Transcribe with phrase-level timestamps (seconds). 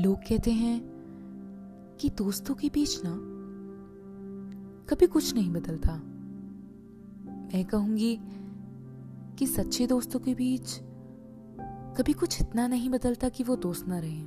[0.00, 0.80] लोग कहते हैं
[2.00, 3.10] कि दोस्तों के बीच ना
[4.88, 5.94] कभी कुछ नहीं बदलता।
[7.54, 8.20] मैं कहूँगी
[9.38, 10.80] कि सच्चे दोस्तों के बीच
[11.98, 14.22] कभी कुछ इतना नहीं बदलता कि वो दोस्त ना रहे।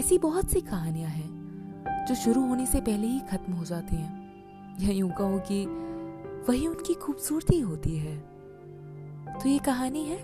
[0.00, 4.22] ऐसी बहुत सी कहानियाँ हैं जो शुरू होने से पहले ही खत्म हो जाती हैं।
[4.80, 5.66] या यूँ कहो कि
[6.48, 8.18] वही उनकी खूबसूरती होती है।
[9.42, 10.18] तो ये कहानी है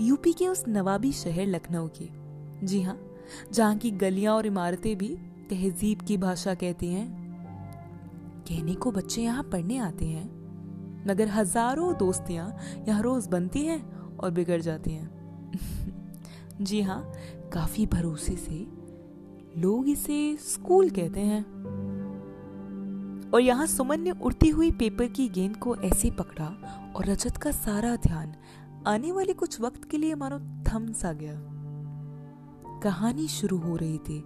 [0.00, 2.10] यूपी के उस नवाबी शहर लखनऊ की।
[2.66, 3.05] जी हाँ।
[3.52, 5.08] जहाँ की गलियाँ और इमारतें भी
[5.50, 7.06] तहजीब की भाषा कहती हैं।
[8.48, 10.24] कहने को बच्चे यहाँ पढ़ने आते हैं,
[11.08, 12.48] मगर हज़ारों दोस्तियाँ
[12.88, 13.80] यहाँ रोज बनती हैं
[14.16, 17.02] और बिगड़ जाती हैं। जी हाँ
[17.52, 18.66] काफ़ी भरोसे से
[19.60, 21.42] लोग इसे स्कूल कहते हैं।
[23.34, 26.46] और यहाँ सुमन ने उड़ती हुई पेपर की गेंद को ऐसे पकड़ा
[26.96, 28.34] और रजत का सारा ध्यान
[28.86, 31.55] आने वाले कुछ वक्त के लिए मानो थम सा गया।
[32.86, 34.24] कहानी शुरू हो रही थी।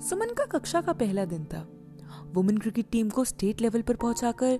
[0.00, 1.68] सुमन का कक्षा का पहला दिन था।
[2.34, 4.58] वुमेन क्रिकेट टीम को स्टेट लेवल पर पहुंचाकर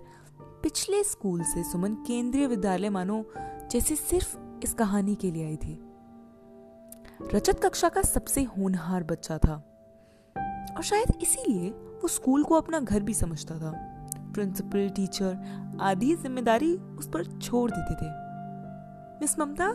[0.62, 3.25] पिछले स्कूल से सुमन केंद्रीय विद्यालय मानो
[3.72, 5.78] जैसे सिर्फ़ इस कहानी के लिए आई थी।
[7.34, 9.55] रजत कक्षा का सबसे होनहार बच्चा था।
[10.77, 13.72] और शायद इसीलिए वो स्कूल को अपना घर भी समझता था।
[14.34, 18.11] प्रिंसिपल टीचर आदि ज़िम्मेदारी उस पर छोड़ देते थे।
[19.20, 19.75] मिस ममता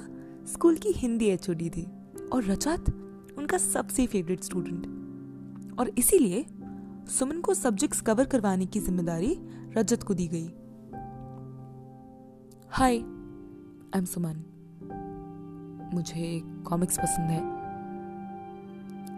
[0.53, 1.91] स्कूल की हिंदी एचओडी थी
[2.33, 2.95] और रजत
[3.39, 6.45] उनका सबसे फेवरेट स्टूडेंट और इसीलिए
[7.09, 9.37] सुमन को सब्जेक्ट्स कवर करवाने की ज़िम्मेदारी
[9.77, 10.47] रजत को दी गई।
[12.69, 14.43] Hi I am Suman.
[15.93, 17.41] मुझे कॉमिक्स पसंद है।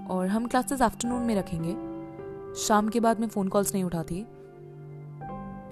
[0.07, 1.73] और हम क्लासेस आफ्टरनून में रखेंगे।
[2.61, 4.21] शाम के बाद मैं फ़ोन कॉल्स नहीं उठाती।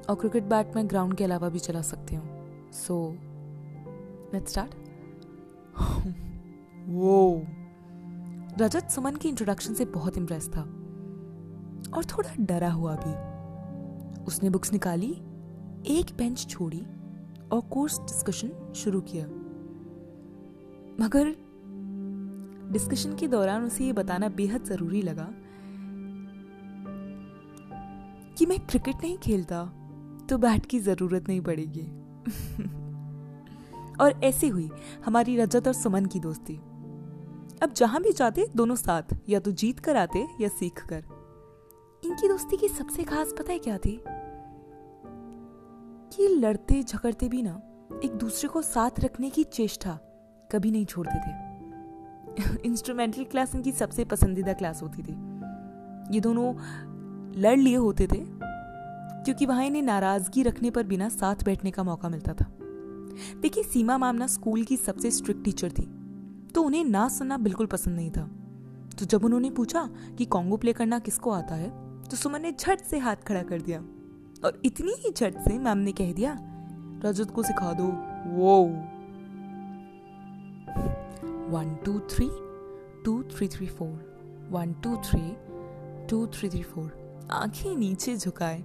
[0.09, 2.99] और क्रिकेट बैट मैं ग्राउंड के अलावा भी चला सकती हूँ। सो
[4.33, 4.75] लेट्स स्टार्ट
[6.89, 7.45] वो
[8.59, 10.61] रजत सुमन की इंट्रोडक्शन से बहुत इम्प्रेस था।
[11.93, 13.39] और थोड़ा डरा हुआ भी।
[14.23, 15.11] उसने बुक्स निकाली,
[15.87, 16.85] एक बेंच छोड़ी
[17.51, 19.25] और कोर्स डिस्कशन शुरू किया।
[21.05, 21.35] मगर
[22.71, 25.27] डिस्कशन के दौरान उसे ये बताना बेहद ज़रूरी लगा
[28.37, 29.65] कि मैं क्रिकेट नहीं खेलता
[30.29, 31.87] तो बैट की ज़रूरत नहीं पड़ेगी।
[34.01, 34.69] और ऐसे हुई,
[35.05, 36.61] हमारी रजत और सुमन की दोस्ती।
[37.63, 41.03] अब जहाँ भी जाते, दोनों साथ, या तो जीत कर आते, या सीख कर
[42.05, 44.03] इनकी दोस्ती की सबसे खास पता है क्या थी?
[46.15, 47.61] कि लड़ते झगड़ते भी ना,
[48.03, 49.99] एक दूसरे को साथ रखने की चेष्टा
[50.51, 51.49] कभी नहीं छोड़ते थे।
[52.65, 55.11] इंस्ट्रूमेंटल क्लास इनकी सबसे पसंदीदा क्लास होती थी।
[56.15, 56.55] ये दोनों
[57.35, 58.23] लड़ लिए होते थे,
[59.23, 62.45] क्योंकि वहाँ इन्हें नाराज़गी रखने पर बिना साथ बैठने का मौका मिलता था।
[63.41, 65.98] देखिए, सीमा मैम ना स्कूल की सबसे स्ट्रिक्ट टीचर थी।
[66.55, 68.29] तो उन्हें ना सुनना बिल्कुल पसंद नहीं था।
[68.99, 71.69] तो जब उन्होंने पूछा कि कॉन्गो प्ले करना किसको आता है
[72.03, 73.79] तो सुमन ने झट से हाथ खड़ा कर दिया।
[74.45, 76.37] और इतनी ही झट से मैम ने कह दिया
[77.05, 77.87] रजत को सिखा दो।
[78.35, 78.63] वो
[81.49, 82.29] one two three
[83.05, 85.21] two three three four one two three
[86.09, 88.63] two three three four आँखें नीचे झुकाए।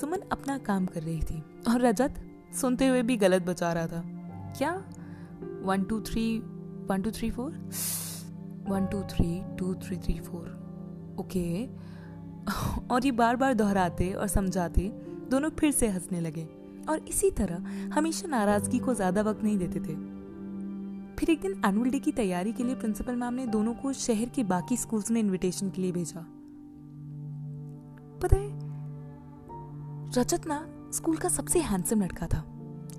[0.00, 2.14] सुमन अपना काम कर रही थी। और रजत
[2.60, 4.02] सुनते हुए भी गलत बचा रहा था।
[4.58, 4.72] क्या?
[5.62, 6.24] One two three
[6.90, 7.50] one two three four
[8.68, 11.64] one two three two three three four okay
[12.90, 14.88] और ये बार बार दोहराते और समझाते,
[15.30, 16.44] दोनों फिर से हंसने लगे।
[16.88, 19.94] और इसी तरह हमेशा नाराज़गी को ज़्यादा वक्त नहीं देते थे।
[21.16, 24.28] फिर एक दिन एनुअल डे की तैयारी के लिए प्रिंसिपल मैम ने दोनों को शहर
[24.28, 26.20] के बाकी स्कूल्स में इनविटेशन के लिए भेजा।
[28.22, 28.48] पता है,
[30.18, 32.44] रजत ना स्कूल का सबसे हैंडसम लड़का था।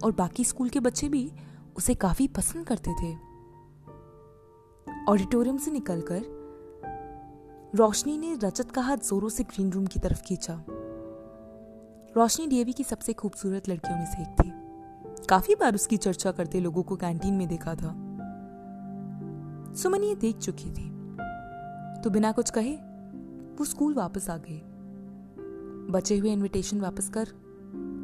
[0.03, 1.31] और बाकी स्कूल के बच्चे भी
[1.78, 3.13] उसे काफ़ी पसंद करते थे।
[5.10, 6.22] ऑडिटोरियम से निकलकर
[7.76, 10.66] रोशनी ने रजत का हाथ जोरों से ग्रीन रूम की तरफ़ खींचा।
[12.18, 14.52] रोशनी डीएवी की सबसे खूबसूरत लड़कियों में से एक थी।
[15.26, 17.88] काफ़ी बार उसकी चर्चा करते लोगों को कैंटीन में देखा था।
[19.74, 20.90] सुमन ये देख चुकी थी।
[22.02, 22.76] तो बिना कुछ कहे,
[23.56, 24.62] वो स्कूल वापस आ गई।
[25.92, 27.26] बचे हुए इनविटेशन वापस कर,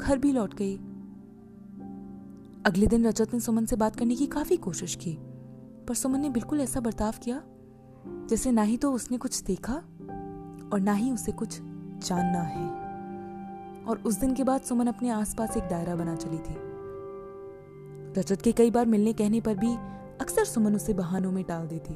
[0.01, 0.77] घर भी लौट गई।
[2.65, 5.19] अगले दिन रजत ने सुमन से बात करने की काफ़ी कोशिश की।
[5.87, 7.41] पर सुमन ने बिल्कुल ऐसा बर्ताव किया,
[8.29, 9.73] जैसे ना ही तो उसने कुछ देखा
[10.73, 11.59] और ना ही उसे कुछ
[12.07, 16.55] जानना है। और उस दिन के बाद सुमन अपने आसपास एक दायरा बना चली थी।
[18.19, 19.75] रजत के कई बार मिलने कहने पर भी
[20.21, 21.93] अक्सर सुमन उसे बहानों में टाल देती।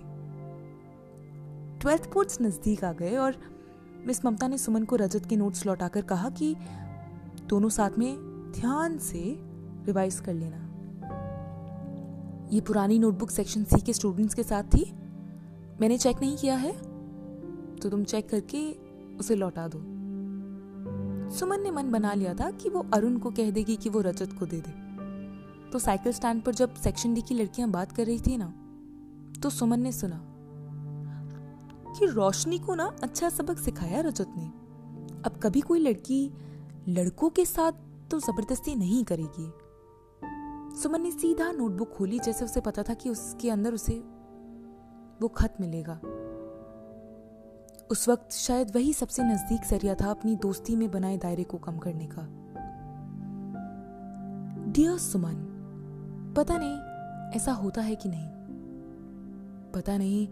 [1.79, 3.35] ट्वेल्थ बोर्ड्स नज़दीक आ गए और
[4.07, 6.55] मिस ममता ने सुमन को रजत के नोट्स लौटाकर कहा कि
[7.49, 8.17] दोनों साथ में
[8.51, 9.19] ध्यान से
[9.85, 10.70] रिवाइज कर लेना।
[12.51, 14.83] ये पुरानी नोटबुक सेक्शन सी के स्टूडेंट्स के साथ थी।
[15.81, 16.71] मैंने चेक नहीं किया है
[17.77, 18.59] तो तुम चेक करके
[19.17, 19.79] उसे लौटा दो।
[21.37, 24.35] सुमन ने मन बना लिया था कि वो अरुण को कह देगी कि वो रजत
[24.39, 24.71] को दे दे।
[25.71, 28.53] तो साइकिल स्टैंड पर जब सेक्शन डी की लड़कियाँ बात कर रही थी ना
[29.41, 30.21] तो सुमन ने सुना
[31.91, 34.45] कि रोशनी को ना अच्छा सबक सिखाया रजत ने।
[35.25, 36.31] अब कभी कोई लड़की
[36.89, 37.71] लड़कों के साथ
[38.11, 39.51] तो ज़बरदस्ती नहीं करेगी।
[40.75, 43.93] सुमन ने सीधा नोटबुक खोली जैसे उसे पता था कि उसके अंदर उसे
[45.21, 46.01] वो खत मिलेगा।
[47.91, 51.77] उस वक्त शायद वही सबसे नज़दीक ज़रिया था अपनी दोस्ती में बनाए दायरे को कम
[51.77, 52.21] करने का।
[54.71, 55.33] डियर सुमन,
[56.37, 56.79] पता नहीं,
[57.35, 58.29] ऐसा होता है कि नहीं?
[59.71, 60.27] पता नहीं,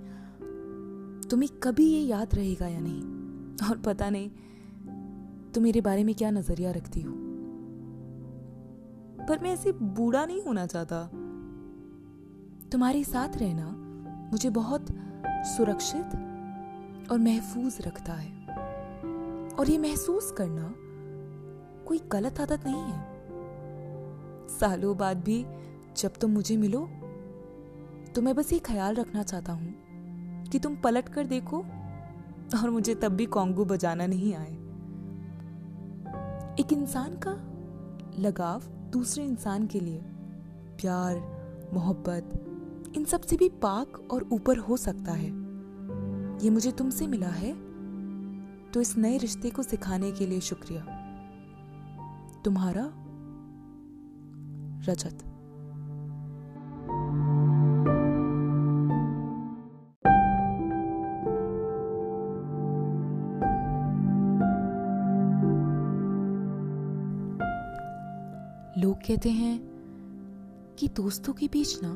[1.21, 3.01] तुम्हें कभी ये याद रहेगा या नहीं?
[3.69, 4.29] और पता नहीं,
[5.51, 7.28] तुम मेरे बारे में क्या नज़रिया रखती हो?
[9.29, 11.03] पर मैं ऐसे बूढ़ा नहीं होना चाहता।
[12.71, 13.65] तुम्हारे साथ रहना
[14.31, 14.85] मुझे बहुत
[15.47, 16.15] सुरक्षित
[17.11, 18.31] और महफूज रखता है।
[19.53, 20.73] और ये महसूस करना
[21.87, 25.45] कोई गलत आदत नहीं है। सालों बाद भी
[25.97, 26.81] जब तुम मुझे मिलो
[28.15, 31.59] तो मैं बस ये ख्याल रखना चाहता हूँ कि तुम पलट कर देखो
[32.61, 34.51] और मुझे तब भी कॉन्गो बजाना नहीं आए।
[36.59, 37.37] एक इंसान का
[38.19, 38.61] लगाव
[38.91, 40.01] दूसरे इंसान के लिए।
[40.79, 41.39] प्यार,
[41.73, 42.45] मोहब्बत,
[42.97, 45.29] इन सबसे भी पाक और ऊपर हो सकता है।
[46.43, 47.69] ये मुझे तुमसे मिला है।
[48.71, 50.81] तो इस नए रिश्ते को सिखाने के लिए शुक्रिया।
[52.45, 52.91] तुम्हारा
[54.91, 55.28] रजत।
[68.89, 69.59] लोग कहते हैं
[70.79, 71.89] कि दोस्तों के बीच ना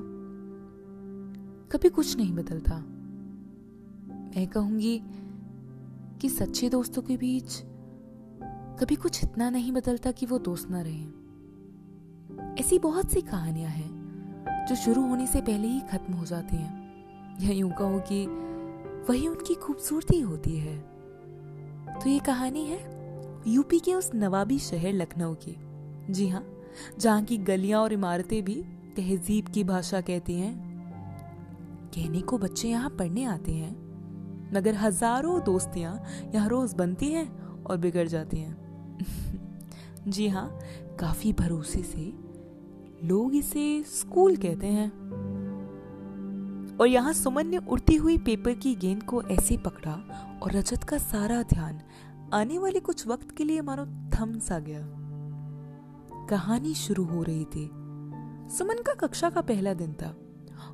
[1.71, 2.77] कभी कुछ नहीं बदलता।
[4.35, 5.01] मैं कहूँगी
[6.21, 7.63] कि सच्चे दोस्तों के बीच
[8.79, 11.05] कभी कुछ इतना नहीं बदलता कि वो दोस्त ना रहे।
[12.59, 16.93] ऐसी बहुत सी कहानियाँ हैं जो शुरू होने से पहले ही खत्म हो जाती हैं।
[17.41, 18.25] या यूँ कहो कि
[19.09, 20.79] वही उनकी खूबसूरती होती है।
[21.99, 22.79] तो ये कहानी है
[23.47, 25.57] यूपी के उस नवाबी शहर लखनऊ की।
[26.13, 26.52] जी हाँ।
[26.99, 28.55] जहाँ की गलियाँ और इमारतें भी
[28.95, 30.53] तहजीब की भाषा कहती हैं।
[31.95, 33.71] कहने को बच्चे यहाँ पढ़ने आते हैं,
[34.53, 35.93] मगर हज़ारों दोस्तियाँ
[36.35, 37.27] यहाँ रोज बनती हैं
[37.63, 40.47] और बिगड़ जाती हैं। जी हाँ
[40.99, 42.11] काफ़ी भरोसे से
[43.03, 44.89] लोग इसे स्कूल कहते हैं।
[46.79, 49.91] और यहाँ सुमन ने उड़ती हुई पेपर की गेंद को ऐसे पकड़ा
[50.43, 51.81] और रजत का सारा ध्यान
[52.33, 55.02] आने वाले कुछ वक्त के लिए मानो थम सा गया।
[56.29, 57.65] कहानी शुरू हो रही थी।
[58.57, 60.15] सुमन का कक्षा का पहला दिन था।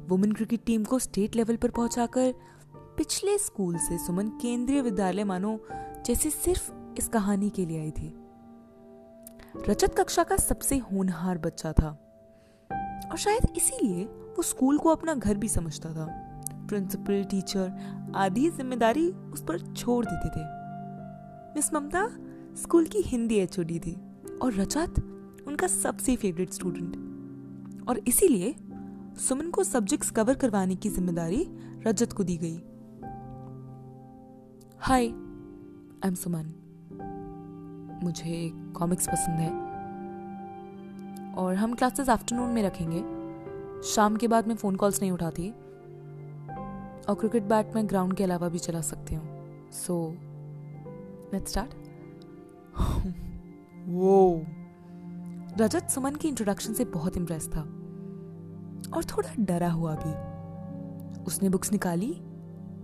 [0.08, 2.34] वुमेन क्रिकेट टीम को स्टेट लेवल पर पहुंचाकर
[2.98, 5.60] पिछले स्कूल से सुमन केंद्रीय विद्यालय मानो
[6.06, 8.14] जैसे सिर्फ़ इस कहानी के लिए आई थी।
[9.70, 11.90] रजत कक्षा का सबसे होनहार बच्चा था।
[13.12, 16.08] और शायद इसीलिए वो स्कूल को अपना घर भी समझता था।
[16.70, 20.44] प्रिंसिपल टीचर आदि ज़िम्मेदारी उस पर छोड़ देते थे।
[21.56, 22.10] मिस ममता
[22.56, 23.98] स्कूल की हिंदी एचओडी थी
[24.42, 25.09] और रजत
[25.50, 28.56] उनका सबसे फेवरेट स्टूडेंट और इसीलिए
[29.20, 31.46] सुमन को सब्जेक्ट्स कवर करवाने की ज़िम्मेदारी
[31.88, 32.58] रजत को दी गई।
[34.80, 36.54] Hi I am Suman.
[38.04, 39.50] मुझे कॉमिक्स पसंद है।
[41.36, 43.02] और हम क्लासेस आफ्टरनून में रखेंगे।
[43.90, 45.50] शाम के बाद मैं फ़ोन कॉल्स नहीं उठाती।
[47.10, 50.00] और क्रिकेट बैट में ग्राउंड के अलावा भी चला सकती हूँ। सो
[51.34, 51.74] लेट्स स्टार्ट
[53.88, 54.46] वो
[55.60, 57.62] रजत सुमन की इंट्रोडक्शन से बहुत इम्प्रेस था।
[58.94, 60.30] और थोड़ा डरा हुआ भी।
[61.24, 62.22] उसने बुक्स निकाली,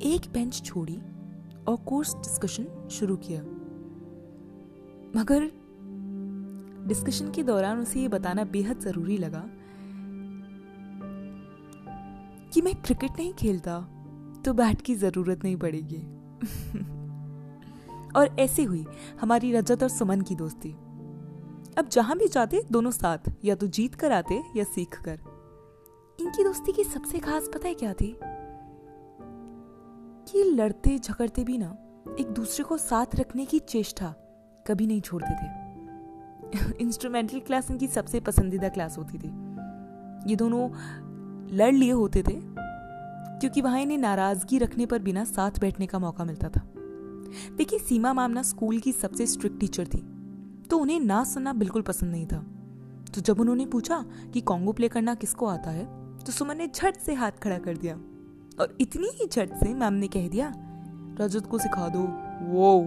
[0.02, 1.02] एक बेंच छोड़ी
[1.68, 3.42] और कोर्स डिस्कशन शुरू किया।
[5.20, 5.52] मगर
[6.88, 9.44] डिस्कशन के दौरान उसे ये बताना बेहद ज़रूरी लगा
[12.54, 13.88] कि मैं क्रिकेट नहीं खेलता
[14.46, 15.98] तो बैट की ज़रूरत नहीं पड़ेगी।
[18.16, 18.86] और ऐसे हुई,
[19.22, 20.76] हमारी रजत और सुमन की दोस्ती।
[21.78, 25.20] अब जहाँ भी जाते, दोनों साथ, या तो जीत कर आते, या सीख कर।
[26.20, 28.20] इनकी दोस्ती की सबसे खास पता है क्या थी?
[30.32, 31.78] कि लड़ते झगड़ते भी ना,
[32.20, 34.16] एक दूसरे को साथ रखने की चेष्टा
[34.68, 35.66] कभी नहीं छोड़ते थे।
[36.82, 39.28] इंस्ट्रूमेंटल क्लास इनकी सबसे पसंदीदा क्लास होती थी।
[40.32, 40.70] ये दोनों
[41.56, 42.40] लड़ लिए होते थे,
[43.40, 46.62] क्योंकि वहाँ इन्हें नाराज़गी रखने पर बिना साथ बैठने का मौका मिलता था।
[47.56, 50.15] देखिए, सीमा मामना स्कूल की सबसे स्ट्रिक्ट टीचर थी।
[50.70, 52.38] तो उन्हें ना सुनना बिल्कुल पसंद नहीं था।
[53.16, 54.04] तो जब उन्होंने पूछा
[54.34, 55.86] कि कॉन्गो प्ले करना किसको आता है
[56.20, 57.96] तो सुमन ने झट से हाथ खड़ा कर दिया।
[58.60, 60.54] और इतनी ही झट से मैम ने कह दिया
[61.20, 62.02] रजत को सिखा दो।
[62.52, 62.80] वो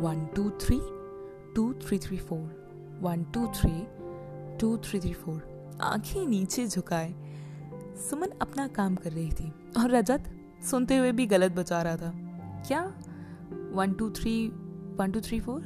[0.00, 0.80] one two three
[1.54, 3.72] two three three four one two three
[4.60, 7.12] two three three four आँखें नीचे झुकाए।
[8.00, 10.24] सुमन अपना काम कर रही थी। और रजत
[10.70, 12.12] सुनते हुए भी गलत बचा रहा था।
[12.66, 12.82] क्या?
[13.72, 14.34] One two three
[15.00, 15.60] one two three four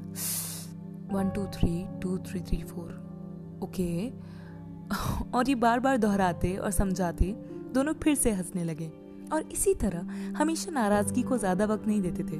[1.12, 4.08] one two three two three three four okay
[5.34, 7.32] और ये बार बार दोहराते और समझाते,
[7.74, 8.86] दोनों फिर से हंसने लगे।
[9.32, 12.38] और इसी तरह हमेशा नाराज़गी को ज़्यादा वक्त नहीं देते थे।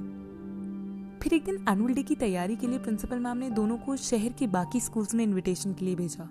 [1.20, 4.32] फिर एक दिन एनुअल डे की तैयारी के लिए प्रिंसिपल मैम ने दोनों को शहर
[4.32, 6.24] के बाकी स्कूल्स में इनविटेशन के लिए भेजा।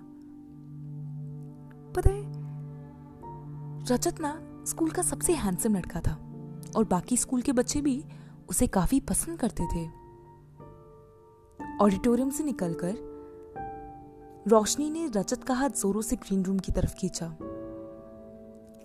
[1.94, 2.22] पता है,
[3.92, 6.16] रजत ना स्कूल का सबसे हैंडसम लड़का था।
[6.76, 8.02] और बाकी स्कूल के बच्चे भी
[8.48, 9.86] उसे काफ़ी पसंद करते थे।
[11.80, 12.94] ऑडिटोरियम से निकलकर
[14.48, 17.36] रोशनी ने रजत का हाथ जोरों से ग्रीन रूम की तरफ़ खींचा।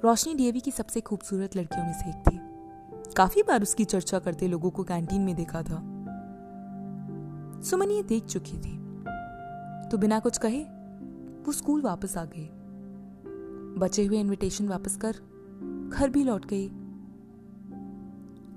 [0.04, 2.40] रोशनी डीएवी की सबसे खूबसूरत लड़कियों में से एक थी।
[3.14, 5.76] काफ़ी बार उसकी चर्चा करते लोगों को कैंटीन में देखा था।
[7.62, 8.78] सुमन ये देख चुकी थी।
[9.90, 10.64] तो बिना कुछ कहे,
[11.44, 12.50] वो स्कूल वापस आ गई।
[13.80, 15.12] बचे हुए इनविटेशन वापस कर,
[15.94, 16.68] घर भी लौट गई।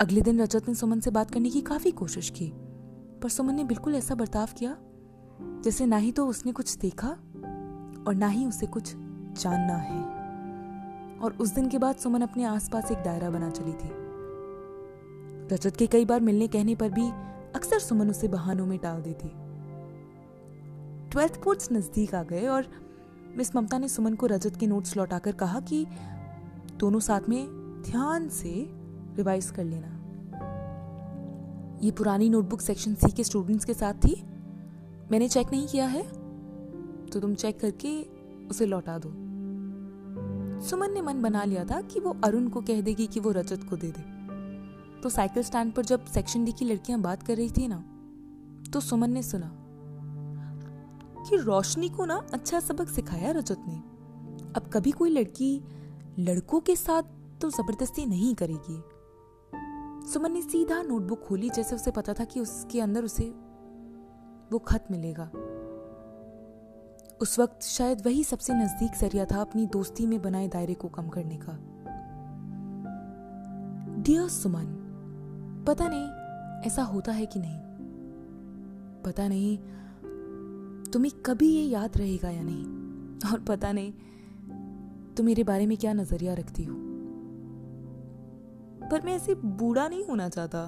[0.00, 2.52] अगले दिन रजत ने सुमन से बात करने की काफ़ी कोशिश की।
[3.22, 4.76] पर सुमन ने बिल्कुल ऐसा बर्ताव किया,
[5.64, 7.08] जैसे ना ही तो उसने कुछ देखा
[8.06, 8.92] और ना ही उसे कुछ
[9.40, 10.00] जानना है।
[11.18, 13.90] और उस दिन के बाद सुमन अपने आसपास एक दायरा बना चली थी।
[15.54, 17.08] रजत के कई बार मिलने कहने पर भी
[17.54, 19.28] अक्सर सुमन उसे बहानों में टाल देती।
[21.10, 22.66] ट्वेल्थ बोर्ड्स नज़दीक आ गए और
[23.36, 25.86] मिस ममता ने सुमन को रजत के नोट्स लौटाकर कहा कि
[26.78, 27.46] दोनों साथ में
[27.82, 28.52] ध्यान से
[29.16, 30.01] रिवाइज कर लेना।
[31.82, 34.14] ये पुरानी नोटबुक सेक्शन सी के स्टूडेंट्स के साथ थी।
[35.10, 36.02] मैंने चेक नहीं किया है
[37.06, 37.90] तो तुम चेक करके
[38.50, 39.08] उसे लौटा दो।
[40.68, 43.66] सुमन ने मन बना लिया था कि वो अरुण को कह देगी कि वो रजत
[43.70, 44.02] को दे दे।
[45.02, 47.82] तो साइकिल स्टैंड पर जब सेक्शन डी की लड़कियाँ बात कर रही थी ना
[48.72, 49.50] तो सुमन ने सुना
[51.28, 53.74] कि रोशनी को ना अच्छा सबक सिखाया रजत ने।
[54.56, 55.52] अब कभी कोई लड़की
[56.18, 57.02] लड़कों के साथ
[57.40, 58.82] तो ज़बरदस्ती नहीं करेगी।
[60.06, 63.24] सुमन ने सीधा नोटबुक खोली जैसे उसे पता था कि उसके अंदर उसे
[64.52, 65.30] वो खत मिलेगा।
[67.20, 71.08] उस वक्त शायद वही सबसे नज़दीक ज़रिया था अपनी दोस्ती में बनाए दायरे को कम
[71.08, 71.52] करने का।
[74.02, 74.64] डियर सुमन,
[75.68, 76.08] पता नहीं,
[76.66, 77.58] ऐसा होता है कि नहीं?
[79.02, 79.58] पता नहीं,
[80.90, 82.64] तुम्हें कभी ये याद रहेगा या नहीं?
[83.32, 83.92] और पता नहीं,
[85.14, 86.81] तुम मेरे बारे में क्या नज़रिया रखती हो?
[88.92, 90.64] पर मैं ऐसे बूढ़ा नहीं होना चाहता।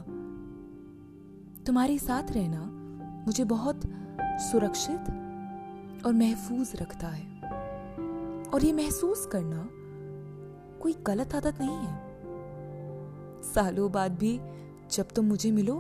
[1.67, 2.61] तुम्हारे साथ रहना
[3.27, 3.81] मुझे बहुत
[4.43, 5.11] सुरक्षित
[6.07, 7.25] और महफूज रखता है।
[8.49, 9.69] और ये महसूस करना
[10.83, 14.41] कोई गलत आदत नहीं है। सालों बाद भी
[14.91, 15.75] जब तुम मुझे मिलो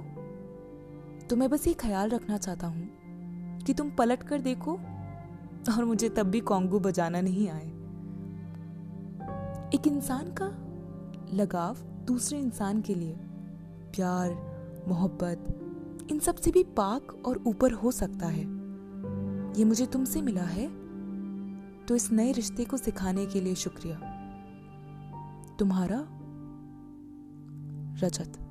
[1.30, 4.72] तो मैं बस ये ख्याल रखना चाहता हूँ कि तुम पलट कर देखो
[5.76, 7.66] और मुझे तब भी कॉन्गो बजाना नहीं आए।
[9.74, 10.52] एक इंसान का
[11.36, 13.16] लगाव दूसरे इंसान के लिए।
[13.94, 14.30] प्यार,
[14.88, 15.61] मोहब्बत,
[16.11, 18.42] इन सबसे भी पाक और ऊपर हो सकता है।
[19.58, 20.84] ये मुझे तुमसे मिला है।
[21.87, 24.00] तो इस नए रिश्ते को सिखाने के लिए शुक्रिया।
[25.58, 26.06] तुम्हारा
[28.06, 28.43] रजत।